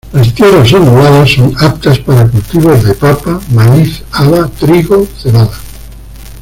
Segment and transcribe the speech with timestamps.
[0.13, 5.55] Las tierras onduladas son aptas para cultivos de papa, maíz, haba, trigo, cebada.